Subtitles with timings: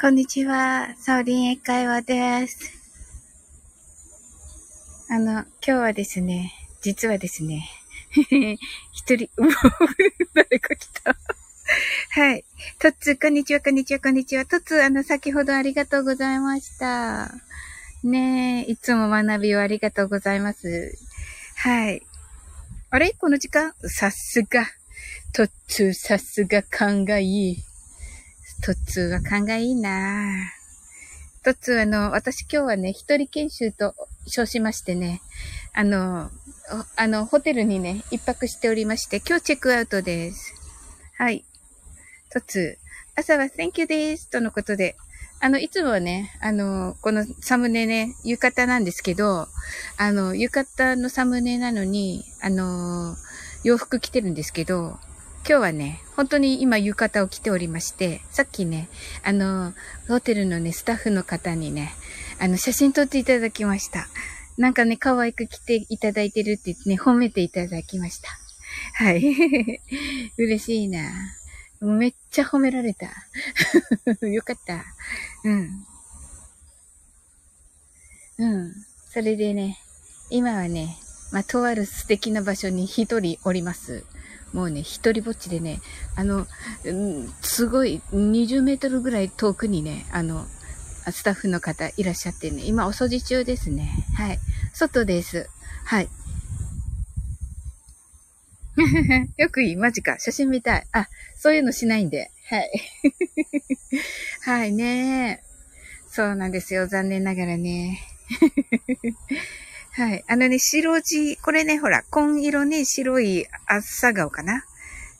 [0.00, 0.94] こんにちは。
[0.96, 2.72] サオリン英会話です。
[5.10, 6.52] あの、今日はですね、
[6.82, 7.68] 実はですね、
[8.94, 9.28] 一人、
[10.34, 11.16] 誰か来た。
[12.10, 12.44] はい。
[12.78, 14.46] トッツー、こんにちは、こんにちは、こんにちは。
[14.46, 17.34] トッツー、あの、先ほどありがとうございました。
[18.04, 20.96] ねえ、いつも学びをありがとうございます。
[21.56, 22.06] はい。
[22.90, 23.16] あれ？
[23.18, 23.74] この時間？
[23.88, 24.64] さすが。
[25.32, 27.67] トッツー、さすが勘がいい。
[28.60, 30.50] トッツーは勘がいいな
[31.44, 33.94] トッツーあの、私今日はね、一人研修と
[34.26, 35.22] 称しましてね、
[35.72, 36.30] あの、
[36.96, 40.52] あの、ホテルにね、一泊しておりまして、今日チェックアウトです。
[41.16, 41.44] はい。
[42.30, 44.28] トッツー、朝は Thank you です。
[44.28, 44.96] とのことで、
[45.40, 49.46] あの、いつもはね、あの、このサムネね、浴衣なんですけど、
[49.96, 53.16] あの、浴衣のサムネなのに、あの、
[53.62, 54.98] 洋服着てるんですけど、
[55.48, 58.90] 今日はね、本当に今浴衣を着ておりまして、さっきね、
[59.24, 59.72] あの、
[60.06, 61.94] ホテルのね、スタッフの方にね、
[62.38, 64.08] あの、写真撮っていただきました。
[64.58, 68.28] なんかね、可愛く着ていただいてるって言ってね、褒めていただきました。
[68.92, 69.80] はい。
[70.36, 71.00] 嬉しいな。
[71.80, 73.06] めっちゃ褒められた。
[74.28, 74.84] よかった。
[75.44, 75.86] うん。
[78.36, 78.74] うん。
[79.10, 79.78] それでね、
[80.28, 80.98] 今はね、
[81.32, 84.04] まあ、とある素敵な場所に一人おります。
[84.52, 85.80] もうね、一人ぼっちでね、
[86.16, 86.46] あの、
[86.84, 90.46] うん、すごい20メートルぐらい遠くにね、あの、
[91.10, 93.90] スタッフの方いらっしゃってね、今お掃除中ですね。
[94.16, 94.38] はい。
[94.72, 95.48] 外です。
[95.84, 96.08] はい。
[99.36, 100.18] よくいいマジか。
[100.18, 100.86] 写真見たい。
[100.92, 102.30] あ、そういうのしないんで。
[102.48, 102.70] はい。
[104.44, 105.42] はいね
[106.10, 106.86] そうなんですよ。
[106.86, 108.00] 残念ながらね。
[109.98, 110.24] はい。
[110.28, 114.62] あのね、白地、これね、ほら、紺色ね、白い朝顔かな？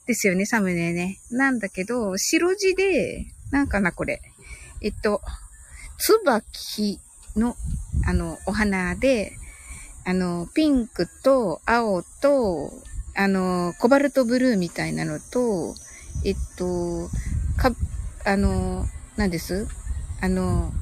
[0.06, 1.18] ですよね、サムネね。
[1.32, 4.22] なんだけど、白地で、なんかな、これ。
[4.80, 5.20] えっと、
[5.98, 7.00] 椿
[7.34, 7.56] の、
[8.06, 9.32] あの、お花で、
[10.04, 12.70] あの、ピンクと青と、
[13.16, 15.74] あの、コバルトブルーみたいなのと、
[16.24, 17.10] えっと、
[17.56, 17.72] か、
[18.24, 18.86] あの、
[19.16, 19.66] 何です？
[20.20, 20.72] あの、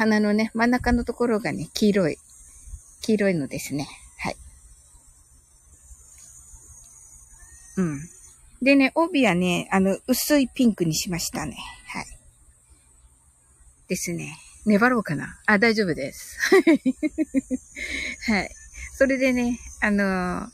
[0.00, 2.16] 鼻のね、真ん中のところがね、黄色い、
[3.02, 3.86] 黄色いのですね。
[4.16, 4.36] はい。
[7.76, 8.00] うん。
[8.62, 11.58] でね、帯はね、あの、薄いピンクにしましたね。
[11.86, 12.06] はい。
[13.88, 14.38] ですね。
[14.64, 16.38] 粘ろうかなあ、大丈夫です。
[18.24, 18.50] はい。
[18.94, 20.48] それでね、あのー、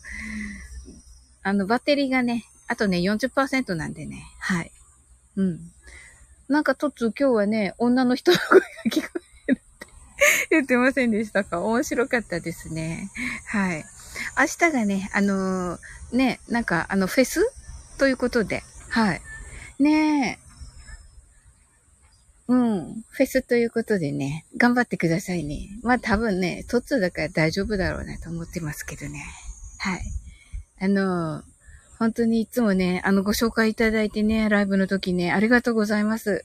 [1.44, 4.24] あの、バッテリーがね、あとね、40%なんでね。
[4.40, 4.72] はい。
[5.36, 5.72] うん。
[6.48, 9.35] なんか、とつ、今日はね、女の人の声が聞こえ
[10.50, 11.60] 言ってませんでしたか？
[11.60, 13.10] 面白かったですね。
[13.46, 13.84] はい。
[14.38, 17.40] 明日がね、あのー、ね、なんか、あの、フェス？
[17.98, 19.20] ということで、はい。
[19.78, 20.46] ねえ。
[22.48, 23.04] うん。
[23.10, 25.68] フェスということでね、頑張ってくださいね。
[25.82, 29.24] まあ多分ね、トッツだから大丈夫だろうなと思ってますけどね。
[29.78, 30.02] はい。
[30.80, 31.44] あのー、
[31.98, 36.44] 本当にいつもね、あの、ご紹介いただいてね、ライブの時ね、ありがとうございます。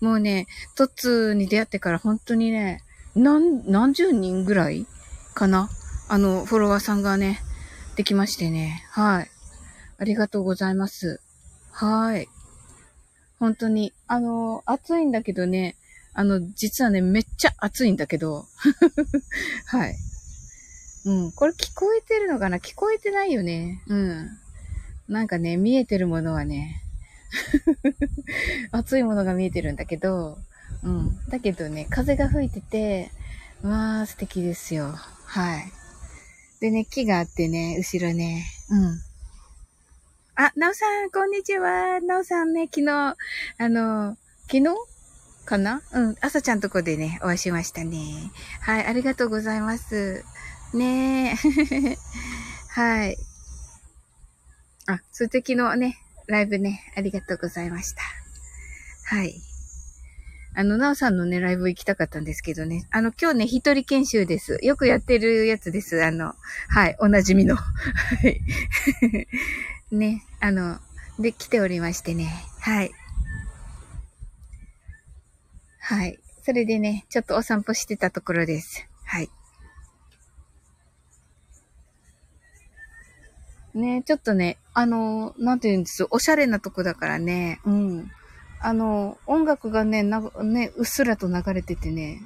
[0.00, 0.46] もうね、
[0.76, 2.82] トッツに出会ってから本当にね、
[3.14, 4.86] 何、何十人ぐらい
[5.34, 5.68] かな？
[6.08, 7.40] あの、フォロワーさんがね、
[7.96, 8.84] できましてね。
[8.90, 9.30] はい。
[9.98, 11.20] ありがとうございます。
[11.70, 12.28] はい。
[13.38, 15.76] 本当に、あの、暑いんだけどね、
[16.14, 18.46] あの、実はね、めっちゃ暑いんだけど。
[19.66, 19.96] はい。
[21.04, 21.32] うん。
[21.32, 22.58] これ聞こえてるのかな？
[22.58, 23.82] 聞こえてないよね。
[23.88, 24.30] うん。
[25.08, 26.82] なんかね、見えてるものはね、
[28.72, 30.38] 熱いものが見えてるんだけど、
[30.82, 31.18] うん。
[31.28, 33.10] だけどね、風が吹いてて、
[33.62, 34.94] わー、素敵ですよ。
[35.26, 35.72] はい。
[36.60, 39.00] でね、木があってね、後ろね、うん。
[40.34, 42.00] あ、なおさん、こんにちは。
[42.00, 43.16] なおさんね、昨日、あ
[43.68, 44.16] の、
[44.46, 44.64] 昨日？
[45.44, 45.82] かな？
[45.92, 46.16] うん。
[46.20, 48.30] 朝ちゃんとこでね、お会いしましたね。
[48.60, 50.24] はい、ありがとうございます。
[50.72, 51.96] ねえ。
[52.70, 53.16] はい。
[54.86, 55.98] あ、そして昨日ね、
[56.28, 58.02] ライブね、ありがとうございました。
[59.04, 59.40] はい。
[60.54, 62.86] あの、なおさんのね、ライブ行きたかったんですけどね。
[62.90, 64.58] あの、今日ね、一人研修です。
[64.62, 66.04] よくやってるやつです。
[66.04, 66.34] あの、
[66.68, 67.56] はい、おなじみの。
[67.56, 67.72] は
[68.28, 68.40] い。
[69.94, 70.78] ね、あの、
[71.18, 72.30] で、来ておりましてね。
[72.60, 72.92] はい。
[75.78, 76.18] はい。
[76.44, 78.86] それでね、ちょっとお散歩してたところです。
[79.04, 79.30] はい。
[83.74, 88.12] ね、ちょっとね、あの、なんて言うんです、おしゃれなとこだからね、うん。
[88.62, 92.20] あの、音楽がね、な、ね、うっすらと流れててね、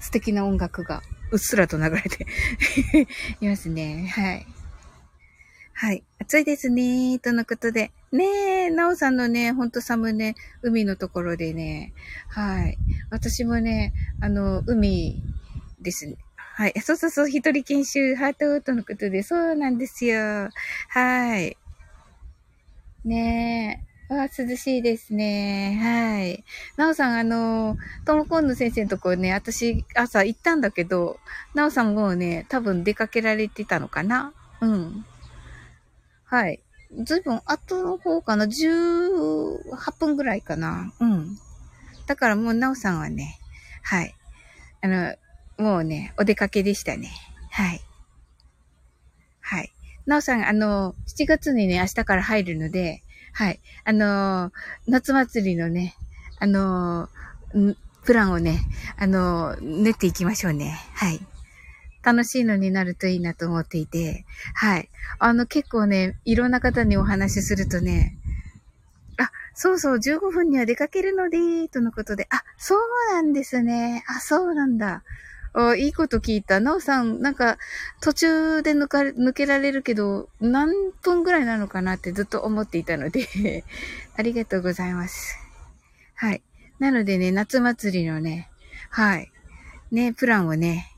[0.00, 2.26] 素敵な音楽がうっすらと流れて
[3.40, 4.06] いますね。
[4.14, 4.46] はい。
[5.74, 6.04] はい。
[6.20, 7.18] 暑いですね。
[7.18, 7.90] とのことで。
[8.12, 8.24] ね
[8.66, 11.94] え、なおさんのね、ほんと寒ね、海のところでね。
[12.28, 12.78] はい。
[13.10, 15.22] 私もね、あの、海
[15.80, 16.16] ですね。
[16.36, 16.74] はい。
[16.82, 20.50] そうそうそう、一人研修、ハートとのことで、そうなんですよ。
[20.88, 21.56] はい。
[23.04, 23.91] ねえ。
[24.12, 25.78] わあ、涼しいですね。
[25.82, 26.44] はい。
[26.76, 31.18] なおさん、あの、ともこんの先生のとこね、私、朝行ったんだけど、
[31.54, 35.06] なおさんもうね、多分出かけられてたのかなうん。
[36.24, 36.60] はい。
[37.04, 41.38] ずいぶん後の方かな ?18 分ぐらいかなうん。
[42.06, 43.38] だからもうなおさんはね、
[43.82, 44.14] はい。
[44.82, 45.14] あの、
[45.56, 47.10] もうね、お出かけでしたね。
[47.50, 47.80] はい。
[49.40, 49.72] はい。
[50.04, 53.60] なおさん、あの、7月にね、明日から入るので、はい。
[53.84, 54.52] あの、
[54.86, 55.94] 夏祭りのね、
[56.38, 57.08] あの、
[58.04, 58.60] プランをね、
[58.98, 60.78] あの、練っていきましょうね。
[60.94, 61.20] はい。
[62.02, 64.90] 楽しいのになるといいなと思っていて、はい。
[65.18, 68.18] あの、結構ね、いろんな方にお話しするとね、
[69.18, 72.78] あ、そうそう、15分には出かけるので、とのことで、あ、そう
[73.12, 74.04] なんですね。
[74.08, 75.04] あ、そうなんだ。
[75.54, 76.60] あ、いいこと聞いた。
[76.60, 77.58] なおさん、なんか、
[78.00, 80.72] 途中で抜かれ抜けられるけど、何
[81.02, 83.64] 分ぐらいなのかなってずっと思っていたので
[84.16, 85.36] ありがとうございます。
[86.14, 86.42] はい。
[86.78, 88.48] なのでね、夏祭りのね、
[88.88, 89.30] はい。
[89.90, 90.90] ね、プランをね、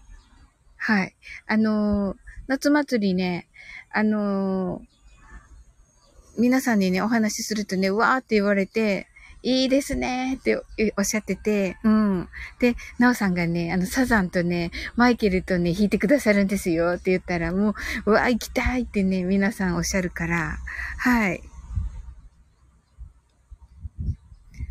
[0.77, 1.15] はい。
[1.47, 2.17] あのー、
[2.47, 3.49] 夏祭りね、
[3.91, 9.09] あのー、皆さんにね、お話しするとね、わーって言われて、
[9.47, 10.57] いいですねって
[10.97, 12.29] おっしゃってて、うん。
[12.61, 17.75] で、なおさんがね、あの、サザンとね、マイケルとね、弾いてくださるんですよって言ったら、もう、
[18.07, 20.57] うわ、行きたいってね、皆さんおっしゃるから、
[20.97, 21.43] はい。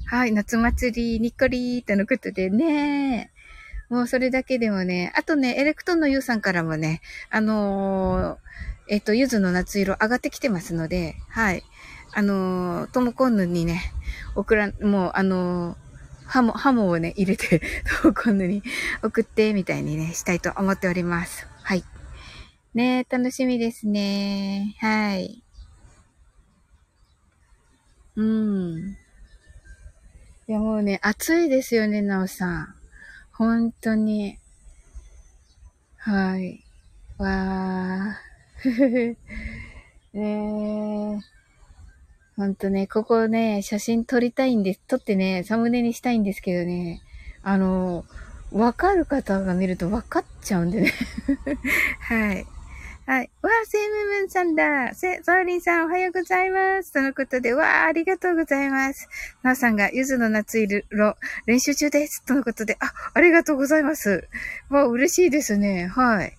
[0.07, 3.31] はい、夏祭り、にっこりーとのことでね、
[3.89, 11.63] もうそれだけでもね、あとね、エレクトンのユウさんからもね、あのー、えっ、と、ゆずの夏色上がってきてますので、はい。
[12.15, 13.81] あのー、トモコンヌにね、
[14.35, 15.75] 送ら、もう、あのー、
[16.25, 17.59] ハモ、ハモをね、入れて、
[18.01, 18.63] トモコンヌに
[19.01, 21.47] 送って、みたいにね、したいと思っております。
[21.63, 21.83] はい。
[22.73, 24.75] ね楽しみですね。
[24.79, 25.43] はい。
[28.15, 28.97] うん。
[30.47, 32.75] いや、もうね、暑いですよね、なおさん。
[33.31, 34.37] 本当に。
[35.97, 36.63] はい。
[37.17, 39.15] わー。
[40.13, 41.32] ねえ。
[42.35, 44.81] ほんとね、ここね、写真撮りたいんです。
[44.87, 47.01] 撮ってね、サムネにしたいんですけどね、
[47.43, 48.05] あの、
[48.51, 50.93] わかる方が見るとわかっちゃうんでね。
[52.01, 52.45] はい。
[53.05, 53.29] はい。
[53.41, 54.93] わー、セイムムンさんだ。
[54.95, 56.93] セ、ソーリンさんおはようございます。
[56.93, 59.09] とのことで、わー、ありがとうございます。
[59.43, 62.23] なおさんが、ゆずの夏色、練習中です。
[62.25, 64.29] とのことで、あ、ありがとうございます。
[64.69, 65.87] わー、嬉しいですね。
[65.87, 66.37] はい。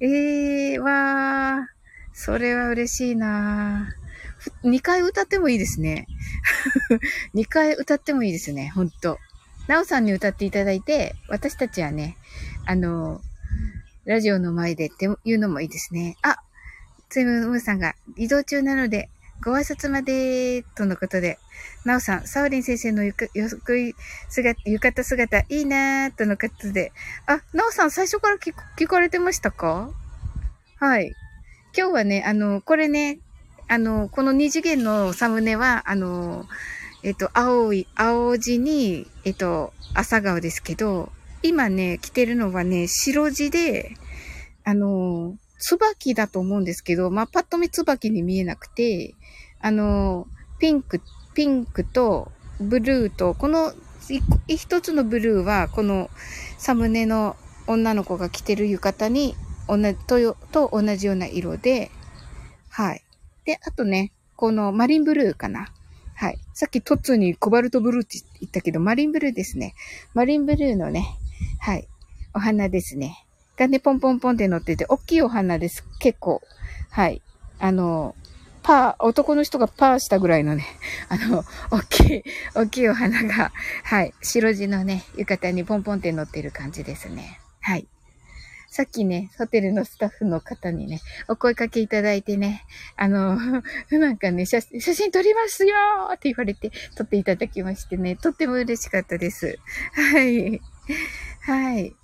[0.00, 1.64] えー、わー、
[2.12, 4.05] それは嬉しいなー。
[4.64, 6.06] 2回歌ってもいいですね。
[7.34, 9.18] 2回歌ってもいいですね、ほんと。
[9.68, 12.16] なおさんに歌っていただいて、私たちはね、
[12.66, 13.20] あの、
[14.04, 16.16] ラジオの前でっていうのもいいですね。
[16.22, 16.38] あ、
[17.08, 19.08] ついむむさんが移動中なので、
[19.42, 21.38] ご挨拶まで、とのことで、
[21.84, 23.94] なおさん、サウリン先生のゆか、よくい
[24.28, 26.92] 姿、浴衣姿、いいなー、とのことで、
[27.26, 29.90] あ、なおさん、最初から聞聞かれてましたか？
[30.78, 31.14] はい。
[31.76, 33.18] 今日はね、あの、これね、
[33.68, 36.46] あの、この二次元のサムネは、あの、
[37.02, 41.10] えっと、青い、青地に、えっと、朝顔ですけど、
[41.42, 43.96] 今ね、着てるのはね、白地で、
[44.64, 49.14] あの、椿だと思うんですけど、まあ、パッと見椿に見えなくて、
[49.60, 50.26] あの、
[50.58, 51.00] ピンク、
[51.34, 53.72] ピンクとブルーと、この
[54.46, 56.10] 一つのブルーは、この
[56.58, 57.36] サムネの
[57.66, 59.34] 女の子が着てる浴衣に、
[59.68, 61.90] 同じ、と、と同じような色で、
[62.68, 63.05] はい。
[63.46, 65.68] で、あとね、このマリンブルーかな。
[66.14, 66.38] はい。
[66.52, 69.74] さっきトッツーにコバルトブルーって言ったけど、マリンブルーですね。
[70.14, 71.06] マリンブルーのね、
[71.60, 71.86] はい。
[72.34, 73.24] お花ですね。
[73.56, 75.84] がね、ポンポンポンって乗ってて、大きいお花です。
[75.98, 76.42] 結構。
[76.90, 77.22] はい。
[77.58, 78.14] あの、
[78.62, 80.66] パー、男の人がパーしたぐらいのね、
[81.08, 82.24] あの、大きい、
[82.54, 83.52] 大きいお花が、
[83.84, 84.12] はい。
[84.22, 87.40] 白地のね、浴衣にポンポンって乗ってる感じですね。
[87.60, 87.86] はい。
[88.68, 92.64] さっきね、ホテルのスタッフの方にね、お声かけいただいてね、
[92.96, 93.36] あの、
[93.90, 95.74] なんかね、写真撮りますよ
[96.12, 99.58] って言われて撮っていただきましてね、とっても嬉しかったです。
[99.92, 100.60] はい。
[101.40, 101.96] はい。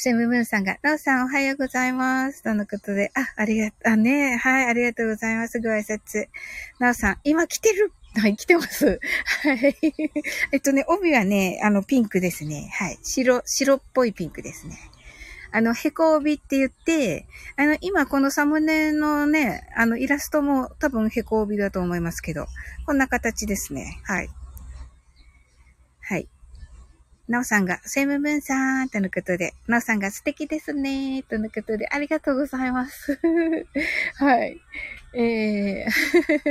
[0.00, 2.44] セムムーンさんが、ローさんおはようございます。
[2.44, 5.58] とのことで、あ、ありがとう、あ、ね、はい、ありがとうございます。
[5.60, 6.28] ご挨拶。
[6.78, 9.00] なおさん、今来てるはい、来てます。
[9.42, 9.76] はい。
[10.52, 12.70] えっとね、帯はね、あの、ピンクですね。
[12.72, 12.98] はい。
[13.02, 14.78] 白、白っぽいピンクですね。
[15.50, 22.46] あの、へこ帯って言って、あの、今このサムネのね、あの、イラストも多分へこ帯だと思いますけど、
[22.86, 23.98] こんな形ですね。
[24.04, 24.28] はい。
[26.00, 26.28] はい。
[27.28, 33.18] なおさんが、セムムンさんとのことで、なおさんが素敵ですねとのことで、ありがとうございます。
[34.16, 34.58] はい。
[35.20, 35.90] えー、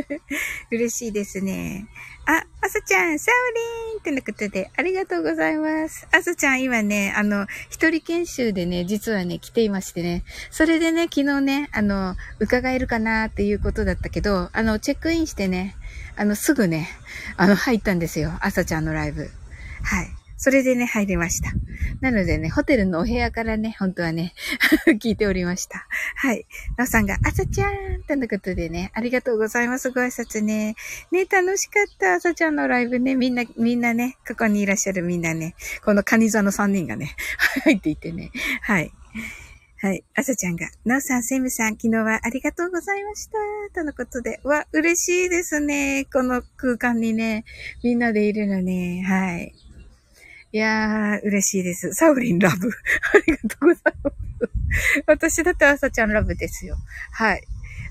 [0.72, 1.88] 嬉しいですね。
[2.26, 6.06] あ、あさちゃん、サウリンとのことで、ありがとうございます。
[6.12, 15.78] あさちゃん、今ね、あの、一人研修でね、実はね、来ていましてね、それでね、昨日ね、あの、伺えるかなっていうことだったけど、あの、チェックインしてね、
[16.18, 16.90] あの、すぐね、
[17.38, 18.34] あの、入ったんですよ。
[18.42, 19.32] あさちゃんのライブ。
[19.84, 20.17] はい。
[20.38, 21.52] それでね、入りました。
[22.00, 24.34] なのでね、ホテルのお部屋からね、本当はね、
[25.02, 25.88] 聞いておりました。
[26.16, 26.46] はい。
[26.78, 29.90] なおさんが、あさちゃんとのことでね、ありがとうございます。
[29.90, 30.76] ご挨拶ね。
[31.12, 32.14] ね、楽しかった。
[32.14, 37.16] あさちゃんのライブね、みんな、みんなね、ここにいらっしゃるみんなね、このカニ座の3人がね、
[37.66, 38.32] 入っていてね。
[38.62, 38.94] はい。
[39.80, 40.04] はい。
[40.16, 43.38] あさちゃんが、なおさん、セムさん、昨日はありがとうございました。
[43.74, 46.08] とのことで、わ、嬉しいですね。
[46.12, 47.44] この空間にね、
[47.84, 49.04] みんなでいるのね。
[49.04, 49.67] はい。
[50.58, 51.94] いやー、嬉しいです。
[51.94, 52.70] サウリンラブ。
[53.14, 55.04] ありがとうございます。
[55.06, 56.78] 私だって朝ちゃんラブですよ。
[57.12, 57.44] はい。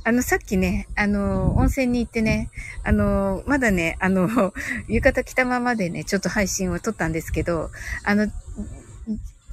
[0.02, 2.50] あの、さっきね、あの、温泉に行ってね、
[2.82, 4.52] あの、まだね、あの、
[4.90, 7.70] 浴衣着たままでね、ちょっと配信を撮ったんですけど、
[8.02, 8.32] あの、ち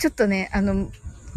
[0.08, 0.92] ょっとね、あの、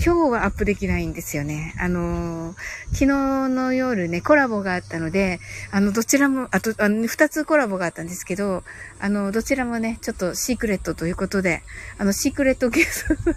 [0.04, 1.74] 今日はアップできないんですよね。
[1.78, 2.56] あのー、
[2.92, 3.06] 昨日
[3.48, 8.62] の夜ね、コラボがあったので、あの、どちらも、あと、あの、二つコラボがあったんですけど、
[9.00, 11.62] あの、どちらもね、ちょっとシークレットということで、
[11.98, 13.32] あの、シークレットゲスト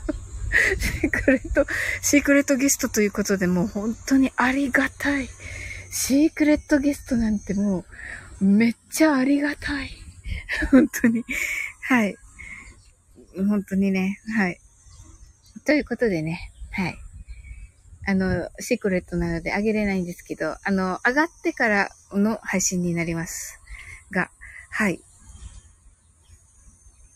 [0.80, 1.66] シークレット、
[2.02, 5.30] シークレットゲストということで、もう本当にありがたい。
[5.92, 7.86] シークレットゲストなんても
[8.42, 9.92] う、めっちゃありがたい。
[10.72, 11.24] 本当に。
[11.82, 12.16] はい。
[13.36, 14.60] 本当にね、はい。
[15.66, 16.96] ということでね、はい。
[18.08, 23.60] あの、シークレットなのであげれないんですけど、あの、上がってからの配信になります。
[24.12, 24.32] が、
[24.72, 25.02] はい。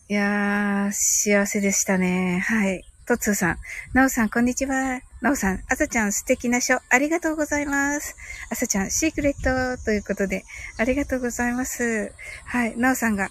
[0.09, 2.43] いやー、幸せでしたね。
[2.45, 2.83] はい。
[3.05, 3.57] トツーさん。
[3.93, 5.01] ナオさん、こんにちは。
[5.21, 8.15] ナオさん、あさちゃん、素敵な書、ありがとうございます。
[8.49, 10.45] あさちゃん、シークレットということで、
[10.77, 12.13] ありがとうございます。
[12.45, 12.77] はい。
[12.77, 13.29] ナオさんが、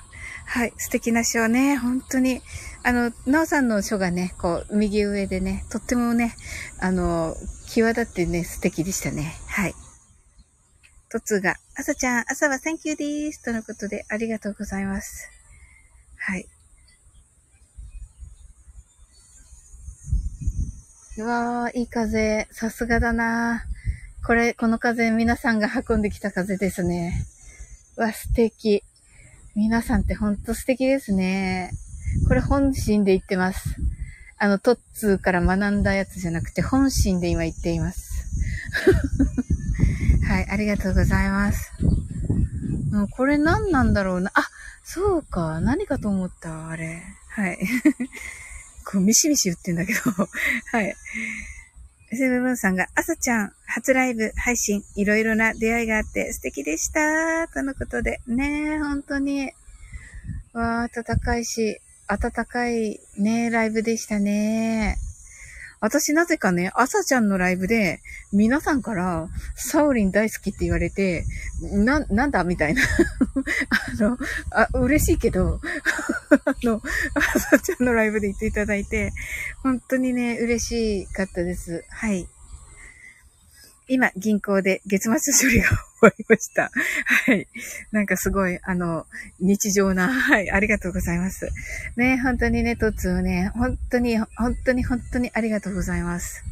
[0.54, 2.42] はい、素敵な書ね、本当に、
[2.82, 6.36] あの、なおさんの書がね、こう、右上でね、とってもね、
[6.78, 7.34] あの、
[7.66, 9.34] 際立ってね、素敵でしたね。
[9.46, 9.74] はい。
[11.08, 13.42] とつが、あさちゃん、朝はサンキューでーす。
[13.42, 15.30] とのことで、ありがとうございます。
[16.18, 16.46] はい。
[21.16, 22.46] うわー、いい風。
[22.50, 23.64] さすがだな
[24.26, 27.24] これ、この風、皆さんが運んできた風ですね。
[27.96, 28.84] わ、素敵。
[29.54, 31.72] 皆さんってほんと素敵ですね。
[32.26, 33.76] これ本心で言ってます。
[34.38, 38.24] あの、トッツーから学んだやつじゃなくて、本心で今言っています。
[40.26, 41.70] はい、ありがとうございます。
[42.92, 44.30] もうこれ何なんだろうな。
[44.34, 44.48] あ、
[44.84, 45.60] そうか。
[45.60, 47.02] 何かと思った、あれ。
[47.28, 47.58] はい。
[48.90, 50.00] こう、ミシミシ言ってんだけど。
[50.72, 50.96] はい。
[52.16, 57.48] セブブンさんが、朝ちゃん、初ライブ、配信、いろいろな出会いがあって素敵でした。
[57.48, 58.20] とのことで。
[58.26, 59.50] ねえ、本当に。
[60.52, 64.98] わあ、暖かいし、暖かいね、ライブでしたね。
[65.82, 71.24] 私なぜかね、朝ちゃんのライブで、皆さんから、サオリン大好きって言われて、
[71.60, 72.82] な、なんだみたいな。
[73.98, 74.16] あの、
[74.52, 75.60] あ、嬉しいけど、
[76.46, 76.80] あの、
[77.34, 79.12] 朝ちゃんのライブで言っていただいて、
[79.64, 81.84] 本当にね、嬉しかったです。
[81.90, 82.28] はい。
[83.92, 86.70] 今、銀行で月末処理が終わりました。
[87.04, 87.46] はい。
[87.90, 89.04] なんかすごい、あの、
[89.38, 91.50] 日常な、はい、ありがとうございます。
[91.96, 96.42] ね、本当にね、トッツーね、本当に、本当に、本当にありがとうございます。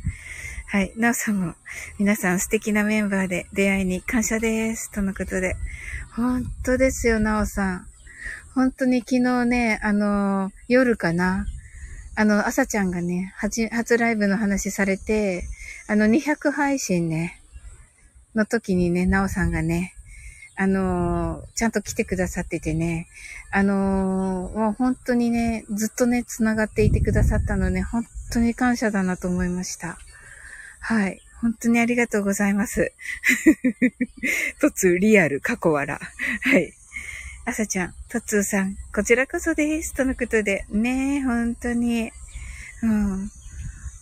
[0.67, 0.93] はい。
[0.99, 1.55] なおさんも、
[1.99, 4.91] 皆さん素敵なメンバーで出会いに感謝です。
[4.91, 5.57] とのことで。
[6.15, 7.87] 本当ですよ、なおさん。
[8.55, 11.47] 本当に昨日ね、あの、夜かな。
[12.17, 15.45] あの、朝ちゃんがね、初、初ライブの話されて、
[15.91, 17.43] あの、200配信ね、
[18.37, 19.93] の時にね、なおさんがね、
[20.55, 23.09] あのー、ちゃんと来てくださっててね、
[23.51, 29.99] あのー、もう本当にね、ずっとね、繋がっていてくださったのね、本当に感謝だなと思いました。
[30.79, 31.21] はい。
[31.41, 32.93] 本当にありがとうございます。
[34.63, 35.99] とつリアル、過去笑。
[35.99, 36.73] はい。
[37.47, 39.93] あさちゃん、とつーさん、こちらこそです。
[39.93, 42.13] とのことで、ね本当に。
[42.85, 43.33] うん。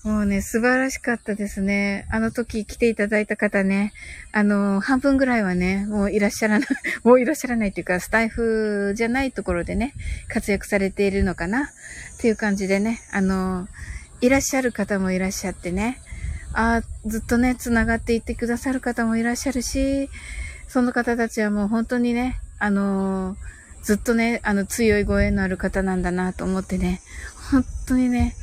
[0.08, 2.06] もうね、素晴らしかったですね。
[2.10, 3.92] あの時来ていただいた方ね、
[4.32, 6.68] あの、半分ぐらいはね、もういらっしゃらない、
[7.04, 9.92] もういらっしゃらないっていうか、スタイフじゃないところでね、
[10.28, 11.68] 活躍されているのかなっ
[12.16, 13.68] ていう感じでね、あの、
[14.22, 15.98] いらっしゃる方もいらっしゃってね。
[16.54, 20.08] あずっとね、繋がっていってくださる方もいらっしゃるし、
[20.68, 23.36] その方たちはもう本当にね、あの、
[23.82, 27.02] ずっとね、あの、強いご縁のある方なんだなと思ってね、
[27.50, 28.34] 本当にね、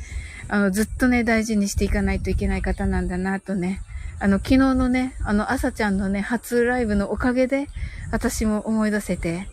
[0.48, 3.82] あの、ずっとね、大事にしていかないといけない方なんだなとね、
[4.18, 7.68] あの、昨日のね、あの、朝ちゃんのね、初ライブのおかげで、
[8.12, 9.48] 私も思い出せて、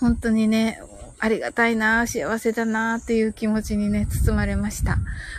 [0.00, 0.80] 本当にね、
[1.18, 4.98] ありがたいな、幸せだな、っていう気持ちにね、包まれました。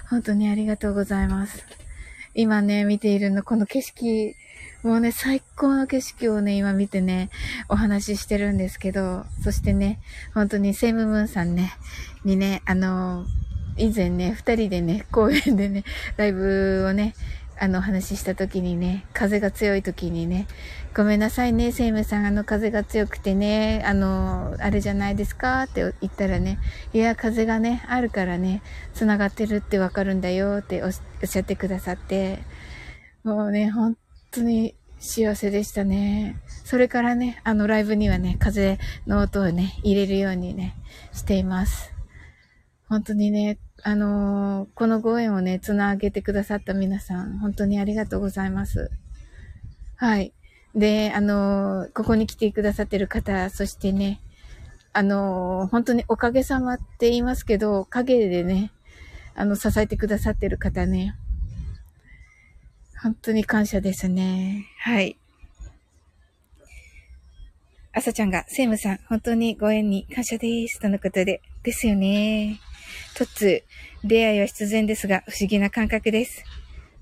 [0.09, 1.63] 本当にありがとうございます。
[2.33, 4.35] 今ね、見ているの、この景色、
[4.83, 7.29] もうね、最高の景色をね、今見てね、
[7.69, 9.99] お話ししてるんですけど、そしてね、
[10.33, 11.73] 本当にセムムーンさんね、
[12.25, 13.25] にね、あの、
[13.77, 15.83] 以前ね、二人でね、 公園でね、
[16.17, 17.13] ライブをね、
[17.59, 20.47] あの、話した時にね、風が強い時にね、
[20.95, 26.59] ごめんなさいね、セイムさん、あの、風が強くてね、あの、あれじゃないですかって言ったらね、
[26.93, 28.61] いや、風がね、あるからね、
[28.93, 32.39] 繋がってるってわかるんだよっておっしゃってくださって、
[33.23, 33.97] もうね、本
[34.31, 36.39] 当に幸せでしたね。
[36.63, 40.75] それからね、あの、ライブにはね、風の音をね、入れるようにね、
[41.13, 41.91] しています。
[42.89, 48.91] 本当にね、あのー、このご縁をね、つなげてくださった皆さん、本当にありがとうございます。
[49.95, 50.33] はい。
[50.75, 54.19] で、あのー、ここに来てくださってる方、そしてね、
[54.93, 58.71] あのー、本当におかげさまって言いますけど、陰でね、
[59.35, 61.15] あの、支えてくださってる方ね、
[63.01, 64.65] 本当に感謝ですね。
[64.79, 65.17] はい。
[67.93, 70.79] 朝ちゃんが、セイムさん、本当にご縁に感謝です。
[70.79, 71.41] とのことで。
[71.63, 72.61] ですよね。
[73.15, 73.63] トッツー、
[74.07, 76.43] 出会いは必然ですが、不思議な感覚です。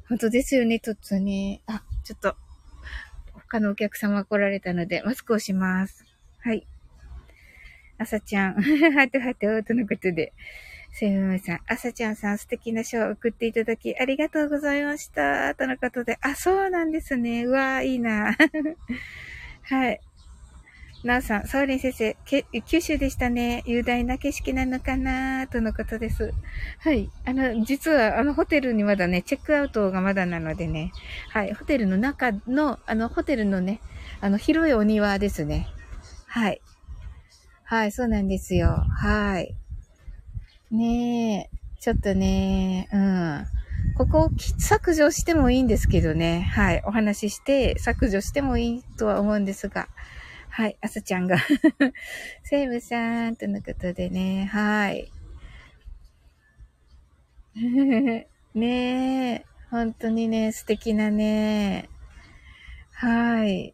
[0.09, 1.61] 本当ですよね、トッツーね。
[1.67, 2.35] あ、ちょっと、
[3.33, 6.05] 他のお客様来られたので、マスクをします。
[6.39, 6.67] はい。
[7.97, 8.55] 朝ちゃん、
[8.93, 10.33] はとはと、とのことで。
[10.97, 15.53] セムムさん、朝ちゃんさん素敵な賞を送っていただきありがとうございました。
[15.53, 17.43] とのことで、あ、そうなんですね。
[17.43, 18.37] うわいいな。
[19.63, 19.99] はい。
[21.05, 22.17] なおさん、ソーリン先生、
[22.65, 23.61] 九州でしたね。
[23.67, 25.45] 雄大な景色なのかな？
[25.45, 26.33] とのことです。
[26.79, 27.11] はい。
[27.25, 30.91] あの、実は、あの、ホテルにまだね、チェックアウトがまだなのでね。
[31.29, 31.53] はい。
[31.53, 33.81] ホテルの中の、あの、ホテルのね、
[34.19, 35.67] あの、広いお庭ですね。
[36.25, 36.59] はい。
[37.65, 38.87] はい、そうなんですよ。
[38.89, 39.55] はい。
[40.71, 43.45] ねえ、ちょっとね、うん。
[43.95, 46.49] ここを削除してもいいんですけどね。
[46.51, 46.81] はい。
[46.83, 49.87] お話しして削除してもいいとは思うんですが。
[50.57, 51.35] はい、朝ちゃんが。
[52.43, 55.11] セイムさんとのことでね、はい。
[58.55, 61.89] ねえ、本当にね、素敵なね、
[62.93, 63.73] はい。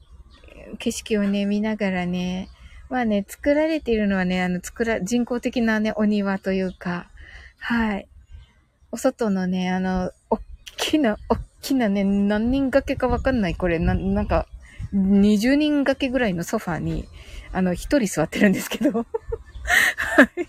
[0.80, 2.50] 景色をね、見ながらね、
[2.90, 7.12] まあね、作られているのはね、あの、作ら、人工的なね、お庭というか、
[7.60, 8.08] はい。
[8.92, 10.42] お外のね、あの、おっ
[10.78, 14.48] きな、おっきなね、何人掛けかわかんない、これ、な、なんか、
[14.94, 17.08] 20人掛けぐらいのソファに、
[17.54, 18.92] あの、一人座ってるんですけど。
[18.92, 19.06] は
[20.24, 20.48] い。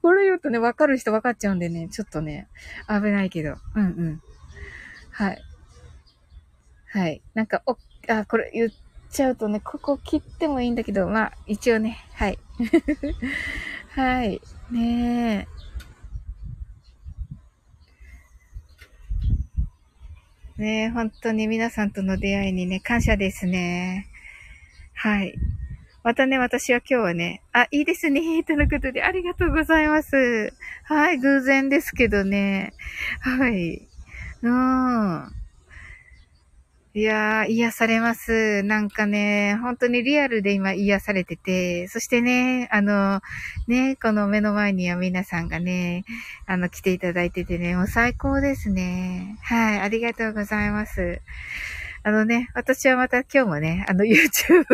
[0.00, 2.48] これ言うとね、わかる人わかっちゃうんでね、ちょっとね、
[2.88, 3.56] 危ないけど。
[3.76, 4.20] うんうん。
[5.10, 5.42] はい。
[6.86, 7.22] はい。
[7.34, 8.70] なんか、お、あ、これ言っ
[9.10, 12.38] ちゃうとね、ここ切ってもいいんだけど、まあ、一応ね、はい。
[13.94, 14.40] はい。
[14.70, 15.51] ねえ。
[20.58, 24.06] ね本当に皆さんとの出会いにね、感謝ですね。
[24.94, 25.34] はい。
[26.04, 30.52] またね、私は今日はね、あ、いいですね、 とのことでありがとうございます。
[30.84, 32.72] はい、偶然ですけどね。
[33.20, 33.86] はい。
[34.42, 35.41] うん。
[36.94, 38.62] いやー、癒されます。
[38.64, 43.22] なんかね、本当にリアルで今癒されてて、そしてね、あの、
[43.66, 46.04] ね、この目の前には皆さんがね、
[46.44, 49.38] あの、来ていただいててね、もう最高ですね。
[49.42, 51.22] はい、ありがとうございます。
[52.04, 54.66] あのね、私はまた今日もね、あの YouTube、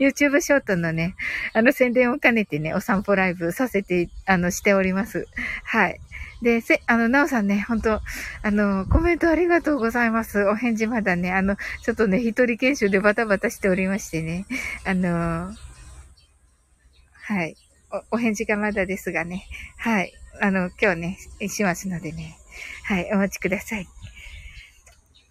[0.00, 1.14] YouTube ショートのね、
[1.52, 5.28] あの宣伝を兼ねてね、お散歩ライブさせて、あの、しております。
[5.62, 6.00] はい。
[6.44, 10.44] で、せ、あの、なおさんね、本当あの、コメントありがとうございます。
[10.44, 14.44] お返事まだね、あの、ちょっとね、一人研修でバタバタしておりましてね、
[14.84, 15.54] あの、
[17.14, 17.56] はい。
[18.10, 19.46] お、お返事がまだですがね、
[19.78, 20.12] はい。
[20.42, 22.36] あの、今日ね、しますのでね、
[22.84, 23.88] はい、お待ちください。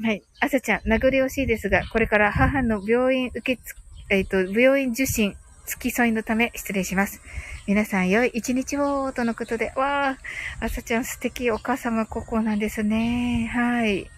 [0.01, 0.23] はい。
[0.39, 3.61] 朝ちゃん、名残惜しいですが、これから母の病院受け、
[4.09, 5.35] えっ、ー、と、病院受診、
[5.67, 7.21] 付き添いのため失礼します。
[7.65, 10.17] 皆さん良い一日を、とのことで、わあ、
[10.59, 13.49] 朝ちゃん素敵お母様高校なんですね。
[13.53, 14.09] はい。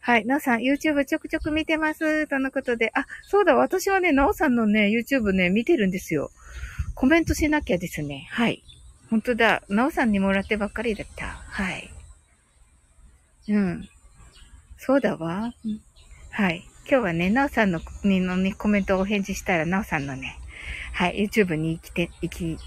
[0.00, 0.26] はい。
[0.26, 2.26] なおさん、YouTube ちょくちょく見てます。
[2.26, 2.92] とのことで。
[2.94, 6.30] あ、そうだ、私はね、なおさんのね、YouTube ね、見てるんですよ。
[6.94, 8.28] コメントしなきゃですね。
[8.30, 8.62] はい。
[9.08, 9.62] 本当だ。
[9.70, 11.26] なおさんにもらってばっかりだった。
[11.26, 11.90] はい。
[13.48, 13.88] うん。
[14.76, 15.54] そうだわ。
[16.30, 16.64] はい。
[16.86, 20.38] 今日はね、なおさんのにのね、コメントをお返事したら、なおさんのね、
[20.92, 22.58] はい、YouTube に生きて、生き、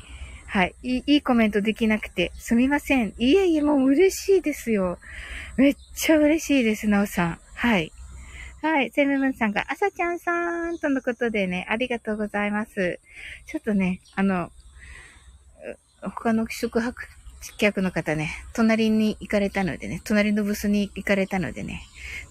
[0.48, 3.14] はい、いい、いいコメントできなくて、すみません。
[3.18, 4.98] いえいえ、もう嬉しいですよ。
[5.58, 7.40] めっちゃ嬉しいです、なおさん。
[7.54, 7.92] はい。
[8.62, 8.92] はい。
[8.92, 13.00] セムムンさんが、あさちゃんさんとのことでね、ありがとうございます。
[13.46, 14.52] ちょっとね、あの、
[16.02, 17.08] 他の宿泊
[17.58, 21.84] 客の方ね、隣に行かれたのでね、隣のブスに行かれたのでね、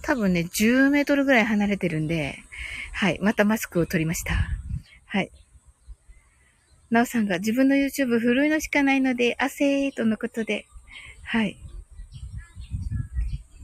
[0.03, 2.39] 多分ね、10メートルぐらい離れてるんで、
[2.93, 4.35] はい、またマスクを取りました。
[5.07, 5.31] はい。
[6.95, 10.65] なおさんが自分の YouTube 古いのしかないので、汗ーとのことで、
[11.25, 11.57] はい。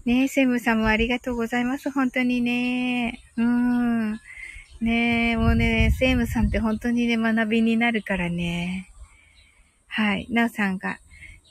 [0.04, 1.92] ねえ、セムさんもありがとうございます。
[1.92, 3.20] 本当にね。
[3.36, 4.14] うん。
[4.80, 8.90] ねえ、もうね、セムさんって本当にね、学びになるからね。
[9.86, 10.26] はい。
[10.28, 10.98] なおさんが、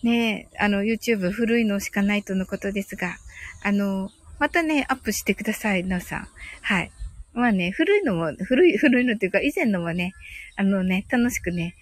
[0.04, 3.16] ねえ、あの、YouTube 古いのしかないとのことですが、
[3.64, 6.28] あの、またね、アップしてください、なおさん。
[6.60, 6.92] はい。
[7.34, 10.14] まあね、古いのも、古い、古いのっていうか、以前のもね、
[10.56, 11.76] あのね、楽しくね、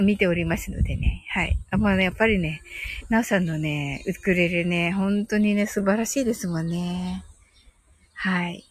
[0.00, 1.24] 見ておりますのでね。
[1.30, 1.56] はい。
[1.72, 2.62] まあね、やっぱりね、
[3.08, 7.24] なおさんのね、ウクレレね、本当にね、素晴らしいですもんね。
[8.14, 8.64] はい。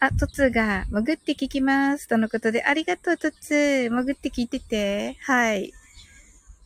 [0.00, 2.08] あ、トツが、潜って聞きます。
[2.08, 3.88] とのことで、ありがとう、トツ。
[3.88, 5.16] 潜って聞いてて。
[5.22, 5.72] はい。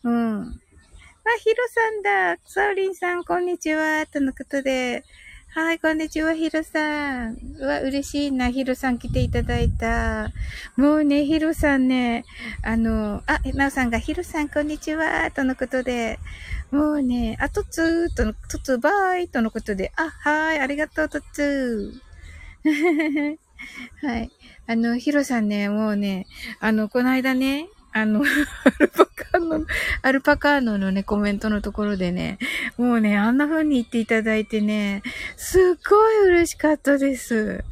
[0.03, 0.61] うん。
[1.29, 2.39] あ、ヒロさんだ。
[2.47, 4.07] サウリンさん、こんにちは。
[4.07, 5.05] とのことで。
[5.51, 7.37] はい、こんにちは、ヒロさん。
[7.59, 10.31] うわ、嬉しいな、ヒロさん来ていただいた。
[10.77, 12.25] もうね、ヒロさんね、
[12.63, 16.19] あの、あ、ナオさんが、ヒロさん、こんにちは、とのことで、
[16.71, 23.37] もうね、あ、とつー、との、とつばーい、とのことで、あ、はい、ありがとう、とつー。
[24.07, 24.31] はい。
[24.67, 26.27] あの、ヒロさんね、もうね、
[26.59, 29.67] あの、この間ね、あの、アルパカーノ、
[30.03, 32.39] アルパカーノのね、コメントのところでね、
[32.77, 35.03] もうね、あんな風に言っていただいてね、
[35.37, 37.65] すっごい嬉しかったです。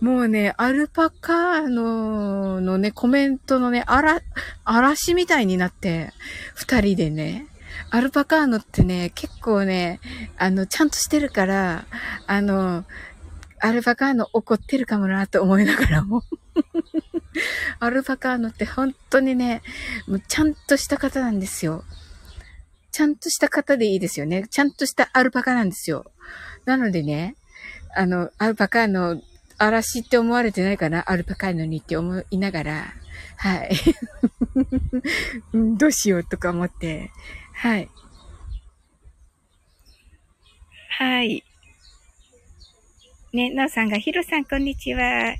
[0.00, 4.20] もうね、アルパカーノのね、コメントのね、あら、
[4.64, 6.12] 嵐みたいになって、
[6.54, 7.46] 二人でね、
[7.90, 10.00] アルパカーノってね、結構ね、
[10.36, 11.86] あの、ちゃんとしてるから、
[12.26, 12.84] あの、
[13.64, 16.22] アルパカーノ怒ってるかもなと思いながらも
[17.80, 19.62] アルパカーノって本当にね、
[20.06, 21.82] もうちゃんとした方なんですよ。
[22.92, 24.46] ちゃんとした方でいいですよね。
[24.50, 26.04] ちゃんとしたアルパカなんですよ。
[26.66, 27.36] なのでね、
[27.96, 29.22] あの、アルパカーノ、
[29.56, 32.94] 嵐って思われてないかなアルパカーノにって思いながら、
[33.38, 33.70] はい。
[35.78, 37.10] どうしようとか思って、
[37.54, 37.88] はい。
[40.90, 41.42] はい。
[43.34, 45.34] ね、なおさんが、ひろさんこんにちは。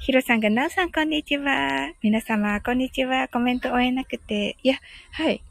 [0.00, 1.92] ひろさんが、なおさんこんにちは。
[2.02, 3.28] 皆様、こんにちは。
[3.28, 4.56] コメント終えなくて。
[4.62, 4.76] いや、
[5.10, 5.42] はい。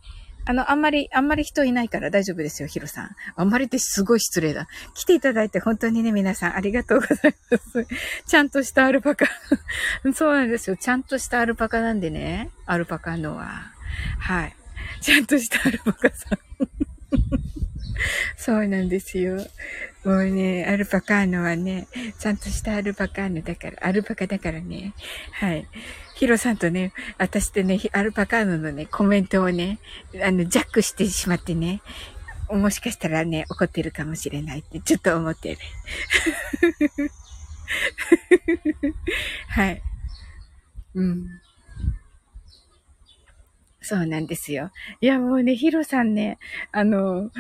[0.46, 3.10] あの、あんまり、あんまり人いないから大丈夫ですよ、ひろさん。
[3.36, 4.68] あんまりってすごい失礼だ。
[4.96, 7.88] 来ていただいて本当にね、皆さんありがとうございます。
[8.26, 9.28] ちゃんとしたアルパカ。
[10.16, 10.78] そうなんですよ。
[10.78, 12.50] ちゃんとしたアルパカなんでね。
[12.66, 13.72] アルパカのは。
[14.18, 14.56] はい。
[15.00, 16.40] ちゃんとしたアルパカさん。
[18.36, 19.46] そうなんですよ。
[20.04, 21.88] もうね、アルパカーノはね、
[22.20, 24.94] ちゃんとしたアルパカーノだから、アルパカだからね。
[25.32, 25.66] はい。
[26.16, 29.80] ヒロさんとね、私とね、アルパカーノのね、コメントをね、
[30.22, 31.82] あの、ジャックしてしまってね、
[32.50, 35.58] もしかしたらね、怒ってるかもしれないってちょっと思ってる。
[39.50, 39.82] はい。
[40.96, 41.28] うん。
[43.82, 44.72] そうなんですよ。
[45.02, 46.40] いや、もうね、ヒロさんね、
[46.72, 47.32] あの、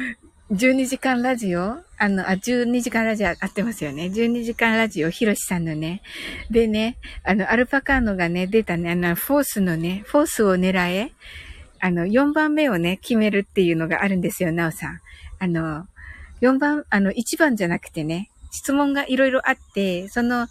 [0.51, 4.12] 12時間ラジオあの、あ、12時間ラジオ合ってますよね。
[4.13, 6.01] 12時間ラジオ、ひろしさんのね。
[6.51, 11.13] でね、あの、アルパカーノがね、出たね、あの、フォースのね、フォースを狙え、
[11.79, 14.99] あの、4番目をね、決めるっていうのがあるんですよ、なおさん。
[15.39, 15.88] あの、
[16.41, 20.49] 4番、あの、1番じゃなくてね、質問がいろいろあって、その、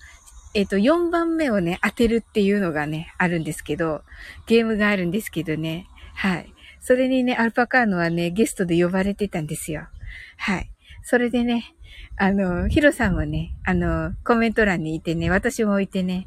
[0.55, 4.03] えっ、ー、と、4番目をね、当てるっていうのがね、あるんですけど、
[4.47, 6.53] ゲームがあるんですけどね、はい。
[6.83, 9.87] それにね、アルパカーノはね、ゲストで呼ばれてたんですよ。
[10.37, 10.69] はい。
[11.05, 11.75] それでね、
[12.17, 16.27] あの、ヒロさんもね、あの、コメント欄にいてね、私もいてね、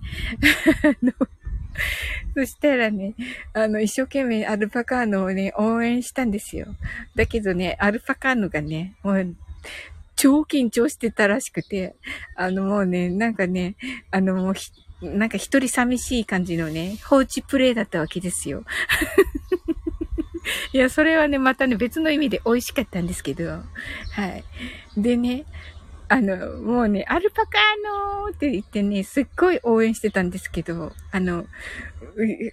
[2.36, 3.16] そしたらね、
[3.54, 6.68] あの、一生懸命アルパカーノをね、応援したんですよ。
[7.16, 9.36] だけどね、アルパカーノがね、もう、
[10.16, 11.96] 超緊張してたらしくて、
[12.36, 13.76] あのもうね、なんかね、
[14.12, 14.56] あのもう
[15.02, 18.64] なんか一人寂しい感じのね、放置プレイだったわけですよ。
[20.74, 23.64] いや、それはね、またね、別の意味で美味しかったんですけど、は
[24.28, 24.44] い。
[24.98, 25.46] でね、
[26.08, 31.46] あの、もうね、アルパカーノーって言ってね、すっごい応援してたんですけど、あの、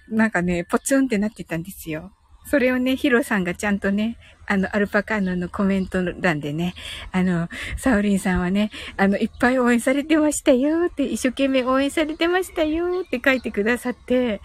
[0.09, 2.11] なんかね、ポツンってなってたんですよ。
[2.45, 6.73] それをね、ヒロさんがちゃんとね、あの、アルパカーノのコメント欄でね、
[7.11, 14.41] あの、サウリンさんはね、あの、いっぱい応援されてましたよって、一生懸命応援されてましたよって書いてくださって、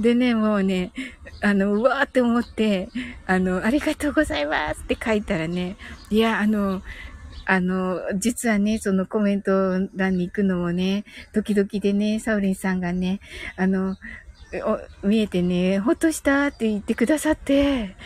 [0.00, 0.92] でね、もうね、
[1.40, 2.88] あの、うわーって思って、
[3.26, 5.76] あの、ありがとうございますって書いたらね、
[6.10, 6.82] いや、あの、
[7.46, 13.20] あの、実はね、そのコメント欄に行くのもね、時々でね、サウリンさんがね、
[13.56, 13.96] あの、
[14.64, 17.96] お見えてね、ほっとしたって言ってくださって、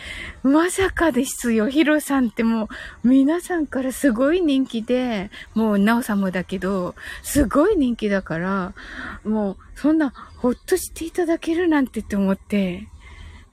[0.43, 2.65] まさかですよ、ヒロさんっても
[3.03, 8.73] う皆さんからすごい人気で、もうナオさんもだけど、すごい人気だから、
[9.23, 12.89] もうそんなほっとしていただけるなんてって思って、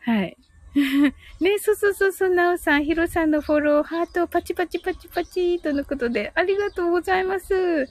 [0.00, 0.37] はい。
[1.40, 7.87] ね、そうそうそうそう、なおさん、ひろさんのフォロー、ハート、パチパチパチパチとのことで、ありがとうございます。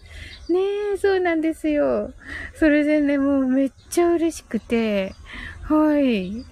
[0.48, 0.60] ね
[0.94, 2.13] え、そうなんですよ。
[2.54, 5.18] それでね、もうめっちゃ嬉しくて、
[5.62, 6.46] はい。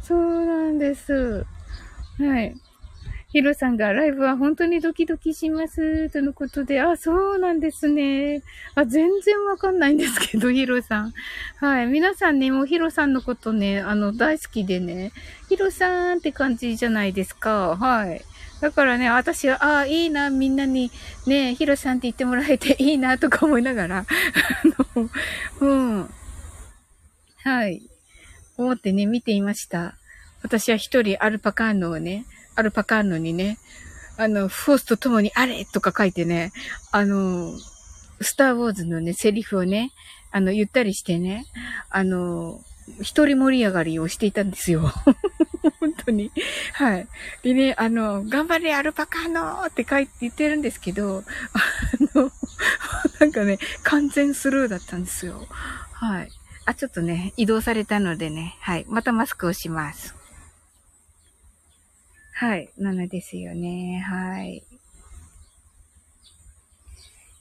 [0.00, 1.46] そうなんです。
[2.18, 2.63] はい。
[3.34, 6.08] ヒロさんがライブは本当にドキドキします。
[6.10, 8.44] とのことで、あ、そうなんですね。
[8.76, 11.12] あ、全然わかんないんですけど、ヒロさん。
[11.56, 11.88] はい。
[11.88, 15.10] 皆さんね、もうヒロさんのことね、あの、大好きでね、
[15.48, 17.76] ヒロさんって感じじゃないですか。
[17.76, 18.22] はい。
[18.60, 20.92] だからね、私は、ああ、いいな、みんなに、
[21.26, 24.06] ね、ヒロさんって言ってもらえて いいな、とか思いながら、あ
[24.94, 25.10] の、
[25.60, 26.10] うん。
[27.42, 27.82] はい。
[28.56, 29.96] 思ってね、見ていました。
[30.44, 33.58] 私は一人アルパカーノをね、アルパカーノにね、
[34.16, 36.52] あの、フォースと共にあれとか書いてね、
[36.92, 37.52] あの、
[38.20, 39.92] スターウォーズのね、セリフをね、
[40.30, 41.46] あの、言ったりしてね、
[41.90, 42.60] あの、
[43.00, 44.92] 一人盛り上がりをしていたんですよ。
[45.80, 46.30] 本当に。
[46.74, 47.08] はい。
[47.42, 52.30] でね、あの、頑張れアルパカーノって書いて言ってるんですけど、あの、
[53.20, 55.46] なんかね、完全スルーだったんですよ。
[55.92, 56.30] はい。
[56.66, 58.86] あ、ちょっとね、移動されたのでね、はい。
[58.88, 60.14] またマスクをします。
[62.36, 62.68] はい。
[62.80, 64.00] 7ですよね。
[64.00, 64.64] はい。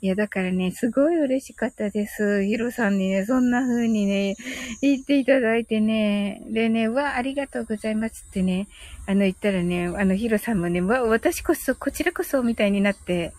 [0.02, 2.44] いや、だからね、すごい嬉しかったです。
[2.44, 4.36] ヒロさんにね、そんな風にね、
[4.82, 8.68] 言っていただいてね、でね、わ、ありがとうございますってね、
[9.08, 13.34] あの、言ったらね、あの、ヒロさんもね、わ、私こそ、こちらこそ、みたいになって、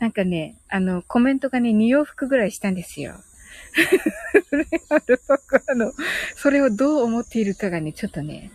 [0.00, 3.14] なんかね、あの、コメントがね、2往復ぐらいしたんですよ。
[5.70, 5.92] あの、
[6.36, 8.50] それをどう思っているかがね、ちょっとね、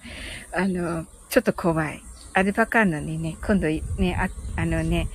[0.51, 2.03] あの、ちょっと怖い。
[2.33, 5.07] アルパカーノにね、今度ね、あ、あのね、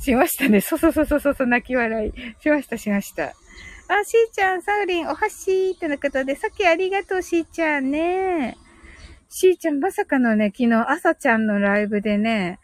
[0.00, 0.60] しましたね。
[0.62, 2.12] そうそうそうそうそう、泣き笑い。
[2.42, 3.24] しました、しました。
[3.24, 8.56] あ、しーちゃん、サウリン、おはしーってのことで、さっきありがとう、しーちゃんね。
[9.28, 12.58] しーちゃん、まさかのね、昨日、朝ちゃんのライブでね、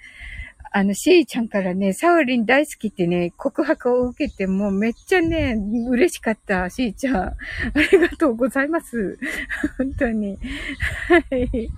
[0.77, 5.57] あの、しーちゃんからね、サウリン大好きってね、告白を受けて、もうめっちゃね、
[5.89, 7.17] 嬉しかった、しーちゃん。
[7.17, 7.35] あ
[7.91, 9.19] りがとうございます。
[9.79, 10.37] 本当に。
[11.09, 11.49] はい。
[11.65, 11.71] 今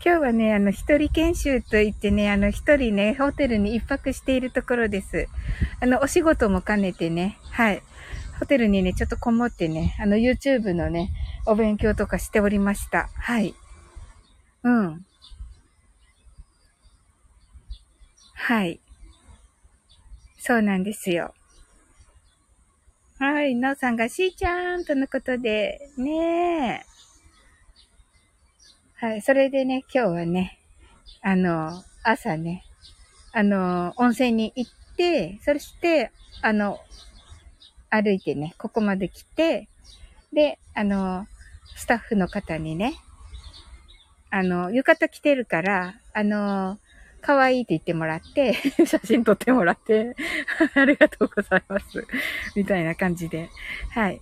[0.00, 5.28] 日はね、あの、一人研修と言ってね、あの、一人ね、ホテルに一泊しているところです。
[5.78, 7.80] あの、お仕事も兼ねてね、はい。
[8.40, 11.10] ホテルにね、ちょっとこもってね、あの、YouTube のね、
[11.46, 13.08] お勉強とかしておりました。
[13.14, 13.54] はい。
[14.64, 15.06] うん。
[18.42, 18.80] はい。
[20.36, 21.32] そうなんですよ。
[23.20, 23.54] はい。
[23.54, 26.86] なおさんがしーちゃんとのことで、ねえ。
[28.96, 29.22] はい。
[29.22, 30.58] それでね、今日はね、
[31.20, 32.64] あの、朝ね、
[33.32, 36.10] あの、温泉に行って、そして、
[36.42, 36.80] あの、
[37.90, 39.68] 歩いてね、ここまで来て、
[40.32, 41.28] で、あの、
[41.76, 42.94] スタッフの方にね、
[44.30, 46.80] あの、浴衣着てるから、あの、
[47.22, 48.54] 可愛いって言ってもらって、
[48.84, 50.14] 写真撮ってもらって、
[50.74, 52.06] ありがとうございます。
[52.54, 53.48] みたいな感じで。
[53.90, 54.20] はい。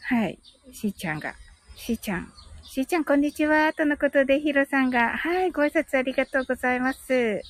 [0.00, 0.38] はい。
[0.72, 1.34] しーちゃんが。
[1.74, 2.32] しーちゃん。
[2.62, 3.72] しーちゃん、こんにちは。
[3.72, 7.42] とのことで、ひろさんが、はい、ご挨拶ありがとうございます。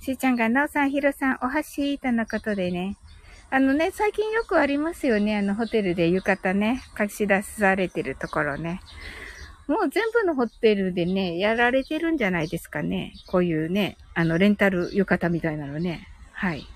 [0.00, 1.98] しーちゃんが、なおさん、ひろさん、お箸。
[1.98, 2.96] とのことでね。
[3.48, 5.38] あのね、最近よくありますよね。
[5.38, 8.80] あの、ホテルで浴衣ね、貸し出されてるところね。
[9.66, 13.14] もう全部のホテルでね、やられてるんじゃないですかね。
[13.26, 16.06] こういうね、あの、レンタル浴衣みたいなのね。
[16.32, 16.66] はい。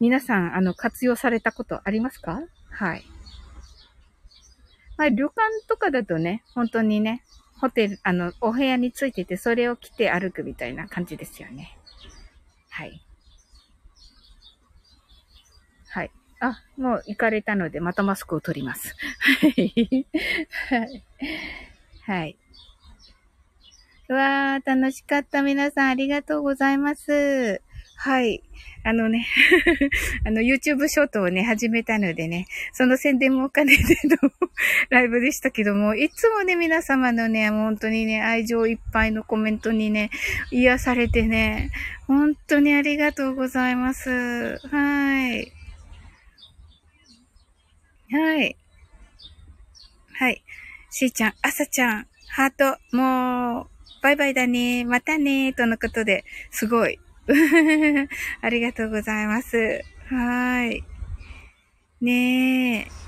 [0.00, 2.40] 皆さん、あの、活用されたことありますか？
[2.70, 3.04] はい。
[4.96, 7.22] まあ、旅館とかだとね、本当にね、
[7.60, 11.76] ホテル、あの、お部屋についてて、それを着て歩くみたいな感じですよね。
[12.70, 13.02] はい。
[15.90, 16.10] はい。
[16.40, 18.96] あ、もう行かれたので、またマスクを取ります。
[19.40, 21.02] はい。
[22.10, 22.36] はい。
[24.08, 25.42] うわー、楽しかった。
[25.42, 27.62] 皆さんありがとうございます。
[27.94, 28.42] はい。
[28.82, 29.28] あのね
[30.26, 33.82] あの、YouTube ショートをね、始めたのでね、その宣伝もお金で
[34.22, 34.32] の
[34.90, 40.10] ライブでしたけども、いつもね、皆様のね、本当にね、愛情いっぱいのコメントにね、
[40.50, 41.70] 癒されてね、
[42.08, 44.58] 本当にありがとうございます。
[44.66, 45.52] はい。
[48.10, 48.56] はい。
[50.14, 50.42] はい。
[50.90, 53.66] しーちゃん、あさちゃん、ハート、もう、
[54.02, 56.98] バイバイだね、またね、とのことで、すごい。
[58.42, 59.82] ありがとうございます。
[60.08, 60.84] はーい。
[62.00, 63.00] ねえ。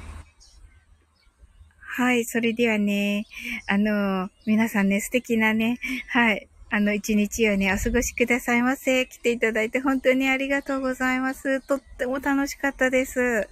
[1.94, 3.26] はい、それではね、
[3.66, 9.04] あの、皆さんね、素敵なね、はい、あの、一日をね、お過ごしくださいませ。
[9.04, 11.60] 来ていただいて本当にありがとうございます。
[11.60, 13.46] とっても楽しかったです。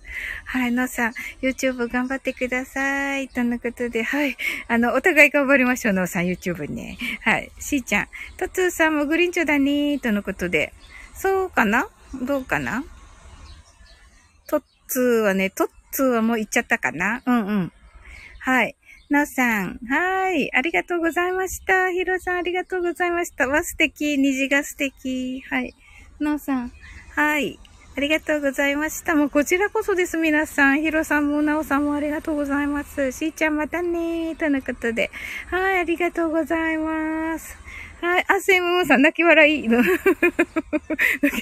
[0.47, 3.29] はい、のさん、YouTube 頑張ってください。
[3.29, 4.39] とのことで、はい。
[4.69, 6.97] あの、お互い頑張りましょう、のさん、YouTube ね。
[7.21, 7.53] はい。
[7.59, 10.73] しーちゃん、トツーさんもグリーンチョだねとのことで。
[11.13, 11.89] そうかな？
[12.23, 12.83] どうかな？
[14.47, 17.21] トッツーはね、トッツーはもう行っちゃったかな？
[17.27, 17.73] うんうん。
[18.39, 18.77] はい。
[19.11, 19.81] なおさん。
[19.89, 20.55] はい。
[20.55, 21.91] ありがとうございました。
[21.91, 23.49] ひろさん、ありがとうございました。
[23.49, 24.17] わ、素敵。
[24.17, 25.43] 虹が素敵。
[25.51, 25.75] はい。
[26.21, 26.73] なおさん。
[27.17, 27.59] はい。
[27.97, 29.17] ありがとうございました。
[29.17, 30.83] もうこちらこそです、皆さん。
[30.83, 33.11] ひろさんもなおさんもありがとうございます。
[33.11, 34.37] しーちゃんまたねー。
[34.37, 35.11] とのことで。
[35.49, 35.79] はい。
[35.81, 37.59] ありがとうございます。
[38.01, 38.25] はい。
[38.29, 39.67] あ、セムーさん、泣き笑い。
[39.69, 39.83] 泣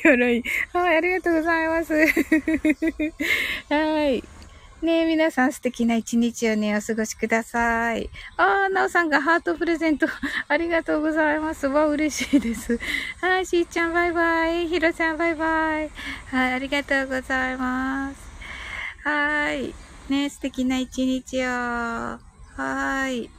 [0.01, 0.43] き笑い。
[0.73, 0.97] はい。
[0.97, 1.93] ありがとうございます。
[3.69, 4.25] はい。
[4.81, 8.11] ねえ、皆さん素敵な一日をね、お過ごしください。
[8.37, 10.07] あー、なおさんがハートプレゼント、
[10.47, 11.67] ありがとうございます。
[11.67, 12.79] わ、嬉しいです。
[13.21, 14.69] はい、しーちゃんバイバイ。
[14.69, 15.91] ひろちゃんバイバイ。
[16.31, 18.21] はい、ありがとうございます。
[19.03, 19.75] はい。
[20.09, 21.49] ねえ素敵な一日を。
[21.49, 23.38] はい。